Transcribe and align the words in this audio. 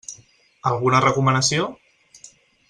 Alguna 0.69 1.01
recomanació? 1.05 1.69